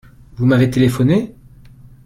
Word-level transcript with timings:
Vous 0.35 0.47
m'avez 0.47 0.67
téléphoné? 0.71 1.35